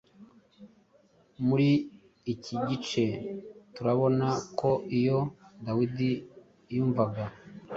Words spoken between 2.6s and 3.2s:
gice